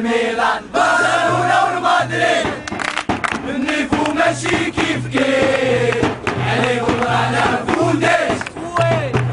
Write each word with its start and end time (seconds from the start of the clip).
الميلان 0.00 0.62
برشلونة 0.74 1.58
والمدريد. 1.64 2.46
ال 3.48 3.57
niveau 3.57 4.12
ماشي 4.12 4.70
كيف 4.70 5.06
كيف. 5.12 6.04
عليهم 6.50 7.00
رانا 7.02 7.64
فوديش 7.68 8.40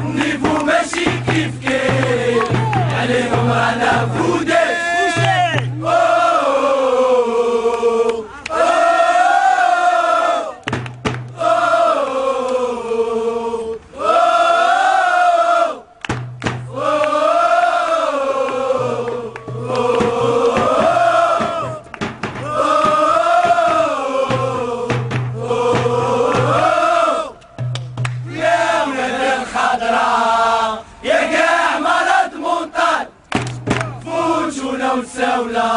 ال 0.04 0.13
niveau 0.13 0.64
ماشي 0.64 1.04
كيف 1.04 1.52
كيف. 1.64 2.44
عليهم 3.00 3.50
رانا 3.50 4.06
فوديش 4.06 5.67
الخضراء 29.78 30.84
يا 31.04 31.20
كاع 31.32 31.78
مرض 31.78 32.34
منطل 32.34 33.06
فوتونا 34.04 34.92
وساولا 34.92 35.72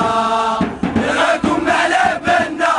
نراكم 0.95 1.69
على 1.69 2.19
بالنا 2.25 2.73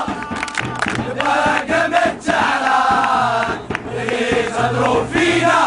البركة 0.99 1.87
ما 1.89 2.05
تعرف 2.27 3.49
اللي 3.95 4.53
صدروا 4.59 5.05
فينا. 5.13 5.61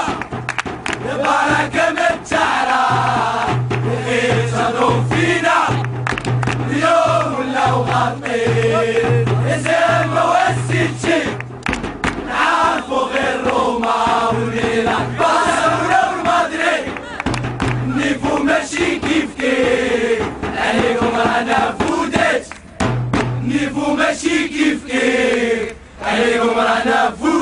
البركة 1.06 1.90
ما 1.94 2.10
تعرف 2.30 3.50
اللي 3.84 4.48
صدروا 4.52 5.02
فينا. 5.10 5.60
اليوم 6.70 7.40
ولاو 7.40 7.82
غاطين 7.82 9.25
ماشي 18.66 19.00
كيف 19.00 19.30
كيف 19.40 20.22
عليهم 20.58 21.16
رانا 21.16 21.76
فودت 21.80 22.46
نيفو 23.44 23.94
ماشي 23.94 24.48
كيف 24.48 24.86
كيف 24.88 25.74
عليهم 26.06 26.50
رانا 26.50 27.12
فودت 27.22 27.35